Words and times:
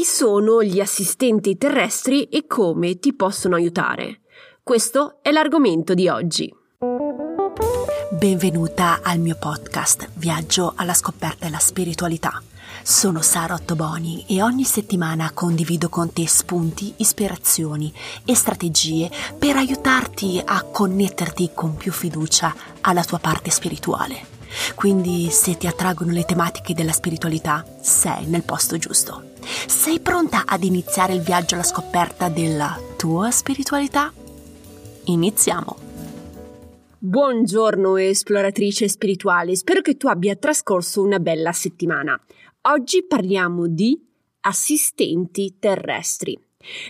Chi 0.00 0.06
sono 0.06 0.62
gli 0.62 0.80
assistenti 0.80 1.58
terrestri 1.58 2.22
e 2.30 2.46
come 2.46 2.98
ti 2.98 3.12
possono 3.12 3.56
aiutare? 3.56 4.20
Questo 4.62 5.18
è 5.20 5.30
l'argomento 5.30 5.92
di 5.92 6.08
oggi. 6.08 6.50
Benvenuta 8.10 9.00
al 9.02 9.18
mio 9.18 9.36
podcast 9.38 10.08
Viaggio 10.14 10.72
alla 10.74 10.94
scoperta 10.94 11.44
della 11.44 11.58
spiritualità. 11.58 12.42
Sono 12.82 13.20
Sara 13.20 13.52
Ottoboni 13.52 14.24
e 14.26 14.40
ogni 14.40 14.64
settimana 14.64 15.32
condivido 15.34 15.90
con 15.90 16.10
te 16.10 16.26
spunti, 16.26 16.94
ispirazioni 16.96 17.92
e 18.24 18.34
strategie 18.34 19.10
per 19.38 19.56
aiutarti 19.56 20.40
a 20.42 20.62
connetterti 20.62 21.50
con 21.54 21.76
più 21.76 21.92
fiducia 21.92 22.54
alla 22.80 23.04
tua 23.04 23.18
parte 23.18 23.50
spirituale. 23.50 24.38
Quindi 24.74 25.28
se 25.28 25.58
ti 25.58 25.66
attraggono 25.66 26.12
le 26.12 26.24
tematiche 26.24 26.72
della 26.72 26.92
spiritualità, 26.92 27.66
sei 27.82 28.24
nel 28.24 28.44
posto 28.44 28.78
giusto. 28.78 29.29
Sei 29.42 30.00
pronta 30.00 30.44
ad 30.46 30.64
iniziare 30.64 31.14
il 31.14 31.22
viaggio 31.22 31.54
alla 31.54 31.64
scoperta 31.64 32.28
della 32.28 32.78
tua 32.96 33.30
spiritualità? 33.30 34.12
Iniziamo! 35.04 35.76
Buongiorno 36.98 37.96
esploratrice 37.96 38.86
spirituale, 38.86 39.56
spero 39.56 39.80
che 39.80 39.96
tu 39.96 40.06
abbia 40.06 40.36
trascorso 40.36 41.02
una 41.02 41.18
bella 41.18 41.52
settimana. 41.52 42.20
Oggi 42.62 43.06
parliamo 43.06 43.66
di 43.66 43.98
assistenti 44.40 45.56
terrestri. 45.58 46.38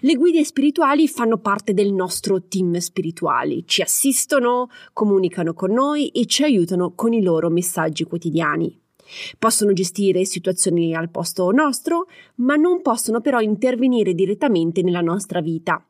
Le 0.01 0.15
guide 0.17 0.45
spirituali 0.45 1.07
fanno 1.07 1.39
parte 1.39 1.73
del 1.73 1.93
nostro 1.93 2.43
team 2.43 2.77
spirituali, 2.79 3.63
ci 3.67 3.83
assistono, 3.83 4.69
comunicano 4.93 5.55
con 5.55 5.71
noi 5.71 6.09
e 6.09 6.27
ci 6.27 6.43
aiutano 6.43 6.93
con 6.97 7.13
i 7.13 7.23
loro 7.23 7.49
messaggi 7.49 8.03
quotidiani. 8.03 8.80
Possono 9.39 9.73
gestire 9.73 10.25
situazioni 10.25 10.95
al 10.95 11.11
posto 11.11 11.51
nostro, 11.51 12.07
ma 12.37 12.57
non 12.57 12.83
possono 12.83 13.21
però 13.21 13.41
intervenire 13.41 14.15
direttamente 14.15 14.83
nella 14.83 15.01
nostra 15.01 15.41
vita. 15.41 15.85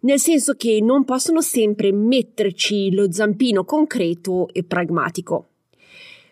Nel 0.00 0.18
senso 0.18 0.54
che 0.54 0.80
non 0.80 1.04
possono 1.04 1.40
sempre 1.40 1.92
metterci 1.92 2.92
lo 2.92 3.10
zampino 3.10 3.64
concreto 3.64 4.48
e 4.52 4.64
pragmatico. 4.64 5.48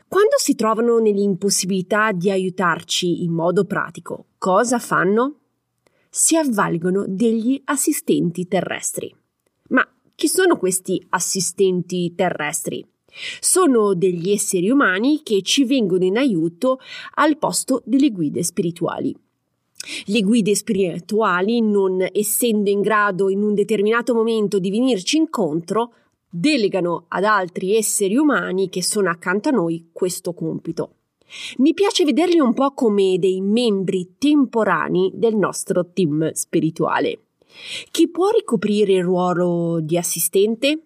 Quando 0.07 0.37
si 0.37 0.55
trovano 0.55 0.99
nell'impossibilità 0.99 2.13
di 2.13 2.31
aiutarci 2.31 3.25
in 3.25 3.33
modo 3.33 3.65
pratico, 3.65 4.27
cosa 4.39 4.79
fanno? 4.79 5.41
Si 6.09 6.37
avvalgono 6.37 7.05
degli 7.09 7.61
assistenti 7.65 8.47
terrestri. 8.47 9.13
Ma 9.71 9.85
chi 10.15 10.29
sono 10.29 10.57
questi 10.57 11.05
assistenti 11.09 12.15
terrestri? 12.15 12.87
Sono 13.41 13.95
degli 13.95 14.31
esseri 14.31 14.71
umani 14.71 15.23
che 15.23 15.43
ci 15.43 15.65
vengono 15.65 16.05
in 16.05 16.17
aiuto 16.17 16.79
al 17.15 17.39
posto 17.39 17.83
delle 17.85 18.11
guide 18.11 18.43
spirituali. 18.43 19.15
Le 20.07 20.21
guide 20.23 20.55
spirituali, 20.55 21.61
non 21.61 22.07
essendo 22.13 22.71
in 22.71 22.81
grado 22.81 23.29
in 23.29 23.43
un 23.43 23.55
determinato 23.55 24.15
momento 24.15 24.59
di 24.59 24.71
venirci 24.71 25.19
incontro, 25.19 25.93
delegano 26.29 27.05
ad 27.09 27.25
altri 27.25 27.77
esseri 27.77 28.17
umani 28.17 28.69
che 28.69 28.83
sono 28.83 29.11
accanto 29.11 29.51
a 29.51 29.53
noi 29.53 29.91
questo 29.93 30.33
compito. 30.33 30.95
Mi 31.59 31.75
piace 31.75 32.05
vederli 32.05 32.39
un 32.39 32.55
po' 32.55 32.73
come 32.73 33.19
dei 33.19 33.41
membri 33.41 34.15
temporanei 34.19 35.11
del 35.15 35.37
nostro 35.37 35.91
team 35.93 36.33
spirituale. 36.33 37.21
Chi 37.91 38.09
può 38.09 38.31
ricoprire 38.31 38.95
il 38.95 39.05
ruolo 39.05 39.81
di 39.81 39.97
assistente? 39.97 40.81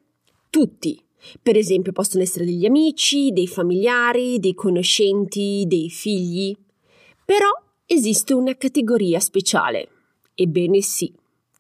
Tutti, 0.51 1.01
per 1.43 1.57
esempio 1.57 1.93
possono 1.93 2.23
essere 2.23 2.45
degli 2.45 2.67
amici, 2.67 3.31
dei 3.33 3.47
familiari, 3.47 4.39
dei 4.39 4.55
conoscenti, 4.55 5.65
dei 5.67 5.91
figli. 5.91 6.57
Però 7.25 7.49
esiste 7.87 8.35
una 8.35 8.57
categoria 8.57 9.21
speciale. 9.21 9.89
Ebbene 10.35 10.81
sì, 10.83 11.13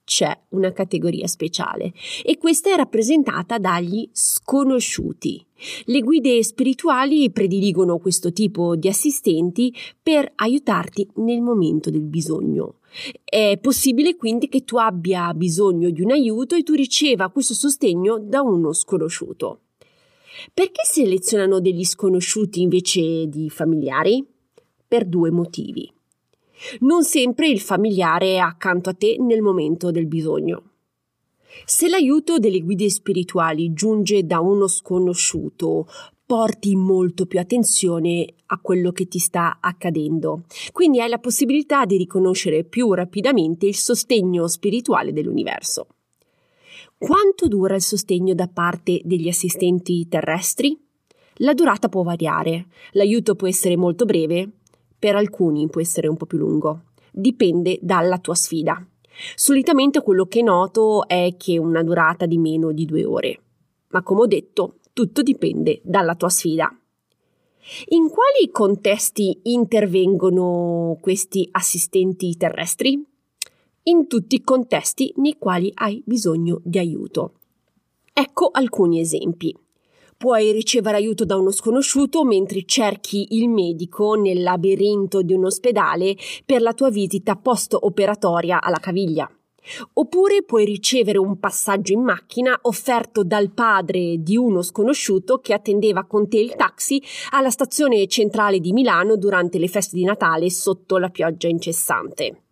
c'è 0.08 0.34
una 0.50 0.72
categoria 0.72 1.26
speciale 1.26 1.92
e 2.24 2.38
questa 2.38 2.72
è 2.72 2.76
rappresentata 2.76 3.58
dagli 3.58 4.08
sconosciuti. 4.10 5.44
Le 5.84 6.00
guide 6.00 6.42
spirituali 6.42 7.30
prediligono 7.30 7.98
questo 7.98 8.32
tipo 8.32 8.74
di 8.74 8.88
assistenti 8.88 9.74
per 10.02 10.32
aiutarti 10.36 11.06
nel 11.16 11.42
momento 11.42 11.90
del 11.90 12.00
bisogno. 12.00 12.76
È 13.22 13.58
possibile 13.60 14.16
quindi 14.16 14.48
che 14.48 14.64
tu 14.64 14.78
abbia 14.78 15.34
bisogno 15.34 15.90
di 15.90 16.00
un 16.00 16.10
aiuto 16.10 16.54
e 16.54 16.62
tu 16.62 16.72
riceva 16.72 17.28
questo 17.28 17.52
sostegno 17.52 18.18
da 18.18 18.40
uno 18.40 18.72
sconosciuto. 18.72 19.60
Perché 20.54 20.86
selezionano 20.86 21.60
degli 21.60 21.84
sconosciuti 21.84 22.62
invece 22.62 23.26
di 23.26 23.50
familiari? 23.50 24.24
Per 24.88 25.04
due 25.04 25.30
motivi. 25.30 25.92
Non 26.80 27.04
sempre 27.04 27.48
il 27.48 27.60
familiare 27.60 28.34
è 28.34 28.38
accanto 28.38 28.90
a 28.90 28.94
te 28.94 29.16
nel 29.18 29.42
momento 29.42 29.90
del 29.90 30.06
bisogno. 30.06 30.62
Se 31.64 31.88
l'aiuto 31.88 32.38
delle 32.38 32.60
guide 32.60 32.88
spirituali 32.88 33.72
giunge 33.72 34.24
da 34.24 34.40
uno 34.40 34.66
sconosciuto, 34.66 35.86
porti 36.24 36.76
molto 36.76 37.24
più 37.24 37.40
attenzione 37.40 38.26
a 38.46 38.58
quello 38.60 38.92
che 38.92 39.08
ti 39.08 39.18
sta 39.18 39.58
accadendo. 39.60 40.42
Quindi 40.72 41.00
hai 41.00 41.08
la 41.08 41.18
possibilità 41.18 41.86
di 41.86 41.96
riconoscere 41.96 42.64
più 42.64 42.92
rapidamente 42.92 43.66
il 43.66 43.74
sostegno 43.74 44.46
spirituale 44.46 45.12
dell'universo. 45.12 45.86
Quanto 46.98 47.48
dura 47.48 47.76
il 47.76 47.82
sostegno 47.82 48.34
da 48.34 48.48
parte 48.48 49.00
degli 49.04 49.28
assistenti 49.28 50.06
terrestri? 50.06 50.78
La 51.36 51.54
durata 51.54 51.88
può 51.88 52.02
variare. 52.02 52.66
L'aiuto 52.92 53.34
può 53.34 53.46
essere 53.46 53.76
molto 53.76 54.04
breve, 54.04 54.50
per 54.98 55.14
alcuni 55.14 55.68
può 55.68 55.80
essere 55.80 56.08
un 56.08 56.16
po' 56.16 56.26
più 56.26 56.38
lungo. 56.38 56.82
Dipende 57.12 57.78
dalla 57.80 58.18
tua 58.18 58.34
sfida. 58.34 58.84
Solitamente 59.34 60.02
quello 60.02 60.26
che 60.26 60.42
noto 60.42 61.06
è 61.06 61.34
che 61.36 61.58
una 61.58 61.82
durata 61.82 62.26
di 62.26 62.38
meno 62.38 62.72
di 62.72 62.84
due 62.84 63.04
ore. 63.04 63.40
Ma 63.88 64.02
come 64.02 64.20
ho 64.20 64.26
detto, 64.26 64.78
tutto 64.92 65.22
dipende 65.22 65.80
dalla 65.82 66.14
tua 66.14 66.28
sfida. 66.28 66.72
In 67.88 68.08
quali 68.08 68.50
contesti 68.50 69.40
intervengono 69.44 70.96
questi 71.00 71.48
assistenti 71.52 72.36
terrestri? 72.36 73.04
In 73.84 74.06
tutti 74.06 74.36
i 74.36 74.42
contesti 74.42 75.12
nei 75.16 75.36
quali 75.38 75.70
hai 75.74 76.02
bisogno 76.04 76.60
di 76.64 76.78
aiuto. 76.78 77.34
Ecco 78.12 78.48
alcuni 78.50 79.00
esempi. 79.00 79.54
Puoi 80.18 80.50
ricevere 80.50 80.96
aiuto 80.96 81.24
da 81.24 81.36
uno 81.36 81.52
sconosciuto 81.52 82.24
mentre 82.24 82.64
cerchi 82.64 83.36
il 83.36 83.48
medico 83.48 84.14
nel 84.14 84.42
labirinto 84.42 85.22
di 85.22 85.32
un 85.32 85.44
ospedale 85.44 86.16
per 86.44 86.60
la 86.60 86.74
tua 86.74 86.90
visita 86.90 87.36
post-operatoria 87.36 88.60
alla 88.60 88.80
caviglia. 88.80 89.30
Oppure 89.92 90.42
puoi 90.42 90.64
ricevere 90.64 91.18
un 91.18 91.38
passaggio 91.38 91.92
in 91.92 92.02
macchina 92.02 92.58
offerto 92.62 93.22
dal 93.22 93.52
padre 93.52 94.16
di 94.18 94.36
uno 94.36 94.62
sconosciuto 94.62 95.38
che 95.38 95.54
attendeva 95.54 96.04
con 96.04 96.28
te 96.28 96.40
il 96.40 96.56
taxi 96.56 97.00
alla 97.30 97.50
stazione 97.50 98.04
centrale 98.08 98.58
di 98.58 98.72
Milano 98.72 99.16
durante 99.16 99.60
le 99.60 99.68
feste 99.68 99.94
di 99.94 100.02
Natale 100.02 100.50
sotto 100.50 100.98
la 100.98 101.10
pioggia 101.10 101.46
incessante. 101.46 102.42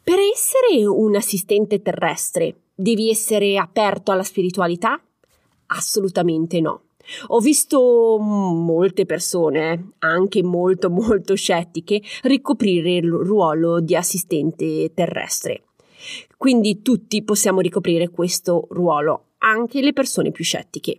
Per 0.00 0.18
essere 0.20 0.86
un 0.86 1.16
assistente 1.16 1.82
terrestre 1.82 2.54
devi 2.72 3.10
essere 3.10 3.58
aperto 3.58 4.12
alla 4.12 4.22
spiritualità? 4.22 5.02
Assolutamente 5.74 6.60
no. 6.60 6.82
Ho 7.28 7.40
visto 7.40 8.18
molte 8.18 9.06
persone, 9.06 9.92
anche 9.98 10.42
molto 10.42 10.90
molto 10.90 11.34
scettiche, 11.34 12.00
ricoprire 12.22 12.92
il 12.96 13.10
ruolo 13.10 13.80
di 13.80 13.96
assistente 13.96 14.92
terrestre. 14.94 15.64
Quindi 16.36 16.82
tutti 16.82 17.22
possiamo 17.22 17.60
ricoprire 17.60 18.08
questo 18.10 18.66
ruolo, 18.70 19.30
anche 19.38 19.80
le 19.80 19.92
persone 19.92 20.30
più 20.30 20.44
scettiche. 20.44 20.96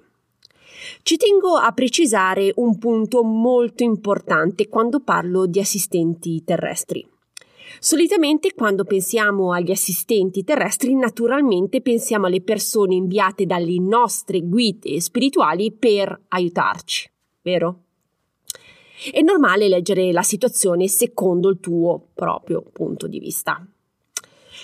Ci 1.04 1.18
tengo 1.18 1.56
a 1.56 1.72
precisare 1.72 2.52
un 2.56 2.78
punto 2.78 3.24
molto 3.24 3.84
importante 3.84 4.68
quando 4.68 5.00
parlo 5.00 5.46
di 5.46 5.60
assistenti 5.60 6.44
terrestri. 6.44 7.13
Solitamente 7.80 8.54
quando 8.54 8.84
pensiamo 8.86 9.52
agli 9.52 9.72
assistenti 9.72 10.44
terrestri, 10.44 10.96
naturalmente 10.96 11.82
pensiamo 11.82 12.28
alle 12.28 12.42
persone 12.42 12.96
inviate 12.96 13.46
dalle 13.46 13.80
nostre 13.80 14.42
guide 14.42 15.02
spirituali 15.02 15.72
per 15.72 16.22
aiutarci, 16.30 17.10
vero? 17.42 17.80
È 19.12 19.22
normale 19.22 19.68
leggere 19.68 20.12
la 20.12 20.22
situazione 20.22 20.88
secondo 20.88 21.50
il 21.50 21.60
tuo 21.60 22.10
proprio 22.14 22.62
punto 22.62 23.08
di 23.08 23.20
vista. 23.20 23.66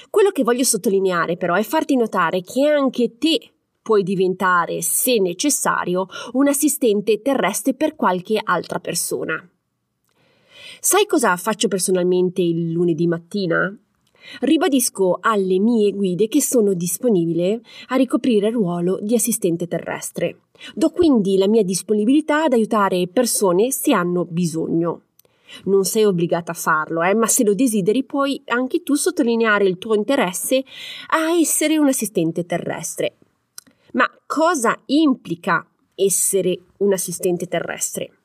Quello 0.10 0.30
che 0.30 0.44
voglio 0.44 0.64
sottolineare 0.64 1.36
però 1.36 1.56
è 1.56 1.64
farti 1.64 1.96
notare 1.96 2.42
che 2.42 2.68
anche 2.68 3.18
te 3.18 3.52
puoi 3.82 4.04
diventare, 4.04 4.82
se 4.82 5.18
necessario, 5.18 6.08
un 6.34 6.48
assistente 6.48 7.22
terrestre 7.22 7.74
per 7.74 7.96
qualche 7.96 8.40
altra 8.42 8.80
persona. 8.80 9.49
Sai 10.80 11.06
cosa 11.06 11.36
faccio 11.38 11.68
personalmente 11.68 12.42
il 12.42 12.72
lunedì 12.72 13.08
mattina? 13.08 13.76
Ribadisco 14.42 15.18
alle 15.22 15.60
mie 15.60 15.92
guide 15.92 16.28
che 16.28 16.42
sono 16.42 16.74
disponibile 16.74 17.62
a 17.88 17.96
ricoprire 17.96 18.48
il 18.48 18.54
ruolo 18.54 19.00
di 19.02 19.16
assistente 19.16 19.68
terrestre. 19.68 20.42
Do 20.76 20.90
quindi 20.90 21.38
la 21.38 21.48
mia 21.48 21.64
disponibilità 21.64 22.44
ad 22.44 22.54
aiutare 22.54 23.08
persone 23.08 23.72
se 23.72 23.94
hanno 23.94 24.26
bisogno. 24.26 25.04
Non 25.66 25.84
sei 25.84 26.06
obbligata 26.06 26.52
a 26.52 26.56
farlo, 26.56 27.02
eh, 27.02 27.16
ma 27.16 27.26
se 27.26 27.44
lo 27.44 27.56
desideri 27.56 28.04
puoi 28.04 28.42
anche 28.46 28.84
tu 28.84 28.94
sottolineare 28.94 29.66
il 29.66 29.80
tuo 29.80 29.96
interesse 29.96 30.64
a 31.08 31.38
essere 31.40 31.78
un 31.78 31.88
assistente 31.88 32.46
terrestre. 32.46 33.16
Ma 33.94 34.08
cosa 34.28 34.80
implica 34.88 35.66
essere 35.96 36.60
un 36.78 36.94
assistente 36.94 37.48
terrestre? 37.48 38.19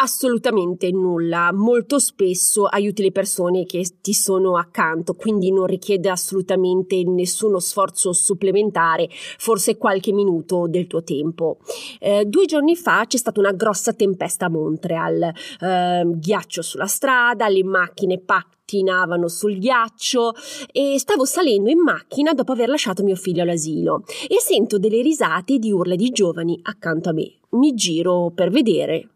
Assolutamente 0.00 0.92
nulla, 0.92 1.50
molto 1.52 1.98
spesso 1.98 2.66
aiuti 2.66 3.02
le 3.02 3.10
persone 3.10 3.64
che 3.64 3.84
ti 4.00 4.14
sono 4.14 4.56
accanto, 4.56 5.14
quindi 5.14 5.50
non 5.50 5.66
richiede 5.66 6.08
assolutamente 6.08 7.02
nessuno 7.02 7.58
sforzo 7.58 8.12
supplementare, 8.12 9.08
forse 9.10 9.76
qualche 9.76 10.12
minuto 10.12 10.68
del 10.68 10.86
tuo 10.86 11.02
tempo. 11.02 11.58
Eh, 11.98 12.24
due 12.26 12.44
giorni 12.44 12.76
fa 12.76 13.06
c'è 13.08 13.16
stata 13.16 13.40
una 13.40 13.50
grossa 13.50 13.92
tempesta 13.92 14.46
a 14.46 14.50
Montreal, 14.50 15.32
eh, 15.60 16.02
ghiaccio 16.06 16.62
sulla 16.62 16.86
strada, 16.86 17.48
le 17.48 17.64
macchine 17.64 18.20
pattinavano 18.20 19.26
sul 19.26 19.58
ghiaccio 19.58 20.32
e 20.70 20.96
stavo 21.00 21.24
salendo 21.24 21.70
in 21.70 21.80
macchina 21.80 22.34
dopo 22.34 22.52
aver 22.52 22.68
lasciato 22.68 23.02
mio 23.02 23.16
figlio 23.16 23.42
all'asilo 23.42 24.04
e 24.28 24.38
sento 24.38 24.78
delle 24.78 25.02
risate 25.02 25.58
di 25.58 25.72
urla 25.72 25.96
di 25.96 26.10
giovani 26.10 26.56
accanto 26.62 27.08
a 27.08 27.12
me. 27.12 27.32
Mi 27.50 27.74
giro 27.74 28.30
per 28.32 28.50
vedere 28.50 29.08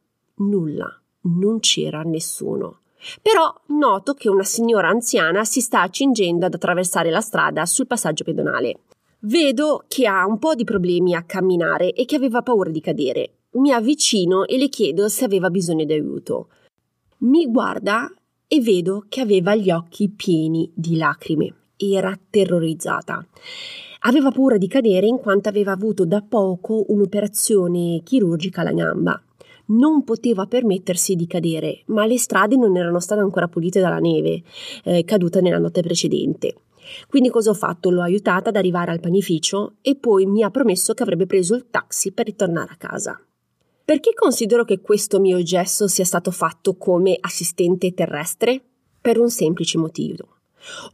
Nulla, 0.49 1.01
non 1.23 1.61
c'era 1.61 2.03
nessuno. 2.03 2.81
Però 3.21 3.53
noto 3.69 4.15
che 4.15 4.29
una 4.29 4.45
signora 4.45 4.89
anziana 4.89 5.45
si 5.45 5.61
sta 5.61 5.83
accingendo 5.83 6.47
ad 6.47 6.55
attraversare 6.55 7.11
la 7.11 7.21
strada 7.21 7.67
sul 7.67 7.87
passaggio 7.87 8.25
pedonale. 8.25 8.81
Vedo 9.21 9.85
che 9.89 10.07
ha 10.07 10.27
un 10.27 10.39
po' 10.39 10.55
di 10.55 10.65
problemi 10.65 11.15
a 11.15 11.23
camminare 11.23 11.93
e 11.93 12.05
che 12.05 12.17
aveva 12.17 12.43
paura 12.43 12.71
di 12.71 12.81
cadere. 12.81 13.39
Mi 13.53 13.73
avvicino 13.73 14.47
e 14.47 14.57
le 14.57 14.69
chiedo 14.69 15.09
se 15.09 15.25
aveva 15.25 15.51
bisogno 15.51 15.85
di 15.85 15.93
aiuto. 15.93 16.49
Mi 17.19 17.47
guarda 17.47 18.13
e 18.49 18.61
vedo 18.61 19.05
che 19.09 19.21
aveva 19.21 19.55
gli 19.55 19.71
occhi 19.71 20.09
pieni 20.11 20.71
di 20.75 20.97
lacrime. 20.97 21.55
Era 21.77 22.19
terrorizzata. 22.31 23.25
Aveva 24.05 24.31
paura 24.31 24.57
di 24.59 24.67
cadere 24.67 25.07
in 25.07 25.19
quanto 25.19 25.49
aveva 25.49 25.73
avuto 25.73 26.05
da 26.05 26.23
poco 26.23 26.85
un'operazione 26.89 28.01
chirurgica 28.03 28.63
alla 28.63 28.73
gamba 28.73 29.23
non 29.67 30.05
poteva 30.05 30.47
permettersi 30.47 31.15
di 31.15 31.27
cadere, 31.27 31.83
ma 31.87 32.07
le 32.07 32.19
strade 32.19 32.57
non 32.57 32.77
erano 32.77 33.01
state 33.01 33.21
ancora 33.21 33.49
pulite 33.49 33.81
dalla 33.81 33.99
neve 33.99 34.43
eh, 34.85 35.05
caduta 35.05 35.41
nella 35.41 35.59
notte 35.59 35.83
precedente. 35.83 36.55
Quindi 37.09 37.31
cosa 37.31 37.51
ho 37.51 37.55
fatto? 37.55 37.91
L'ho 37.91 38.03
aiutata 38.03 38.51
ad 38.51 38.57
arrivare 38.57 38.91
al 38.91 39.01
panificio 39.01 39.75
e 39.83 39.97
poi 39.97 40.27
mi 40.27 40.43
ha 40.43 40.51
promesso 40.51 40.95
che 40.95 41.03
avrebbe 41.03 41.27
preso 41.27 41.55
il 41.55 41.67
taxi 41.71 42.13
per 42.13 42.27
ritornare 42.27 42.73
a 42.73 42.77
casa. 42.77 43.21
Perché 43.85 44.15
considero 44.15 44.65
che 44.65 44.81
questo 44.81 45.21
mio 45.21 45.43
gesto 45.43 45.89
sia 45.89 46.05
stato 46.05 46.31
fatto 46.31 46.77
come 46.77 47.17
assistente 47.21 47.93
terrestre? 47.95 48.63
Per 49.01 49.19
un 49.19 49.31
semplice 49.31 49.79
motivo. 49.79 50.37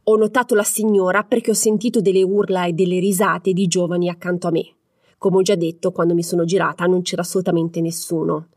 Ho 0.05 0.15
notato 0.15 0.55
la 0.55 0.63
signora 0.63 1.23
perché 1.23 1.51
ho 1.51 1.55
sentito 1.55 2.01
delle 2.01 2.23
urla 2.23 2.65
e 2.65 2.73
delle 2.73 2.99
risate 2.99 3.53
di 3.53 3.67
giovani 3.67 4.09
accanto 4.09 4.47
a 4.47 4.51
me. 4.51 4.73
Come 5.19 5.35
ho 5.35 5.41
già 5.41 5.55
detto, 5.55 5.91
quando 5.91 6.13
mi 6.13 6.23
sono 6.23 6.45
girata 6.45 6.85
non 6.85 7.01
c'era 7.01 7.21
assolutamente 7.21 7.81
nessuno. 7.81 8.47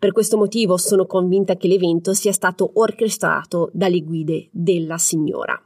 Per 0.00 0.10
questo 0.10 0.36
motivo 0.36 0.76
sono 0.76 1.06
convinta 1.06 1.54
che 1.56 1.68
l'evento 1.68 2.12
sia 2.12 2.32
stato 2.32 2.72
orchestrato 2.74 3.70
dalle 3.72 4.00
guide 4.00 4.48
della 4.50 4.98
signora. 4.98 5.62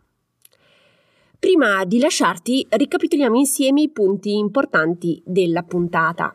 Prima 1.38 1.84
di 1.86 1.98
lasciarti, 1.98 2.66
ricapitoliamo 2.68 3.36
insieme 3.36 3.80
i 3.80 3.88
punti 3.88 4.36
importanti 4.36 5.22
della 5.24 5.62
puntata. 5.62 6.34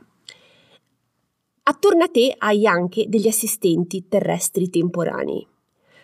Attorno 1.64 2.04
a 2.04 2.08
te 2.08 2.34
hai 2.36 2.66
anche 2.66 3.06
degli 3.08 3.28
assistenti 3.28 4.08
terrestri 4.08 4.70
temporanei. 4.70 5.46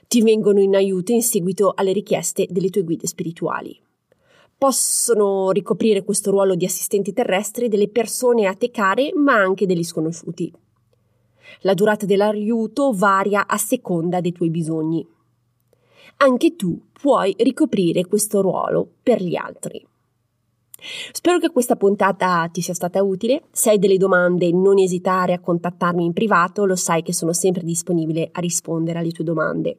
Ti 0.08 0.22
vengono 0.22 0.60
in 0.60 0.76
aiuto 0.76 1.12
in 1.14 1.24
seguito 1.24 1.74
alle 1.76 1.94
richieste 1.94 2.46
delle 2.50 2.70
tue 2.70 2.84
guide 2.84 3.08
spirituali. 3.08 3.82
Possono 4.64 5.52
ricoprire 5.52 6.06
questo 6.06 6.32
ruolo 6.32 6.56
di 6.56 6.64
assistenti 6.64 7.12
terrestri 7.12 7.68
delle 7.68 7.90
persone 7.90 8.48
a 8.48 8.54
te 8.54 8.72
care, 8.72 9.12
ma 9.14 9.34
anche 9.34 9.66
degli 9.66 9.84
sconosciuti. 9.84 10.54
La 11.64 11.74
durata 11.74 12.06
dell'aiuto 12.06 12.94
varia 12.94 13.46
a 13.46 13.58
seconda 13.58 14.22
dei 14.22 14.32
tuoi 14.32 14.50
bisogni. 14.50 15.06
Anche 16.16 16.56
tu 16.56 16.82
puoi 16.94 17.36
ricoprire 17.40 18.06
questo 18.06 18.40
ruolo 18.40 18.90
per 19.04 19.22
gli 19.22 19.36
altri. 19.36 19.86
Spero 21.12 21.40
che 21.40 21.50
questa 21.50 21.76
puntata 21.76 22.48
ti 22.50 22.62
sia 22.62 22.74
stata 22.74 23.04
utile. 23.04 23.44
Se 23.52 23.70
hai 23.70 23.80
delle 23.80 23.98
domande, 23.98 24.50
non 24.54 24.80
esitare 24.80 25.34
a 25.34 25.42
contattarmi 25.42 26.06
in 26.06 26.14
privato, 26.14 26.64
lo 26.64 26.78
sai 26.78 27.04
che 27.04 27.12
sono 27.12 27.34
sempre 27.34 27.64
disponibile 27.64 28.30
a 28.32 28.40
rispondere 28.40 29.00
alle 29.00 29.12
tue 29.12 29.26
domande. 29.26 29.78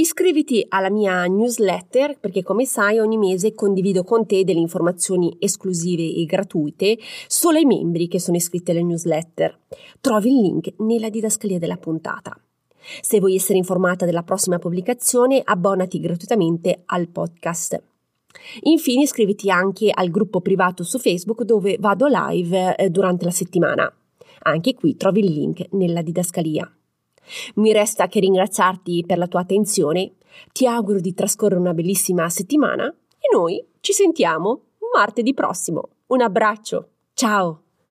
Iscriviti 0.00 0.64
alla 0.66 0.88
mia 0.88 1.26
newsletter 1.26 2.18
perché 2.18 2.42
come 2.42 2.64
sai 2.64 2.98
ogni 2.98 3.18
mese 3.18 3.52
condivido 3.52 4.02
con 4.02 4.24
te 4.24 4.44
delle 4.44 4.58
informazioni 4.58 5.36
esclusive 5.38 6.02
e 6.02 6.24
gratuite 6.24 6.96
solo 7.26 7.58
ai 7.58 7.66
membri 7.66 8.08
che 8.08 8.18
sono 8.18 8.38
iscritti 8.38 8.70
alle 8.70 8.82
newsletter. 8.82 9.58
Trovi 10.00 10.30
il 10.30 10.40
link 10.40 10.72
nella 10.78 11.10
didascalia 11.10 11.58
della 11.58 11.76
puntata. 11.76 12.34
Se 13.02 13.18
vuoi 13.20 13.34
essere 13.34 13.58
informata 13.58 14.06
della 14.06 14.22
prossima 14.22 14.58
pubblicazione, 14.58 15.42
abbonati 15.44 16.00
gratuitamente 16.00 16.80
al 16.86 17.08
podcast. 17.08 17.82
Infine 18.62 19.02
iscriviti 19.02 19.50
anche 19.50 19.90
al 19.92 20.08
gruppo 20.08 20.40
privato 20.40 20.82
su 20.82 20.98
Facebook 20.98 21.42
dove 21.42 21.76
vado 21.78 22.06
live 22.08 22.74
eh, 22.74 22.88
durante 22.88 23.26
la 23.26 23.30
settimana. 23.30 23.94
Anche 24.44 24.72
qui 24.72 24.96
trovi 24.96 25.20
il 25.20 25.30
link 25.30 25.66
nella 25.72 26.00
didascalia. 26.00 26.72
Mi 27.56 27.72
resta 27.72 28.06
che 28.08 28.20
ringraziarti 28.20 29.04
per 29.06 29.18
la 29.18 29.26
tua 29.26 29.40
attenzione, 29.40 30.12
ti 30.52 30.66
auguro 30.66 31.00
di 31.00 31.14
trascorrere 31.14 31.60
una 31.60 31.74
bellissima 31.74 32.28
settimana 32.28 32.86
e 32.88 33.34
noi 33.34 33.64
ci 33.80 33.92
sentiamo 33.92 34.62
martedì 34.92 35.34
prossimo. 35.34 35.88
Un 36.08 36.22
abbraccio, 36.22 36.88
ciao! 37.14 37.62